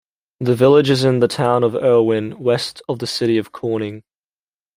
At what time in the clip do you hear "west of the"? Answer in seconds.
2.39-3.05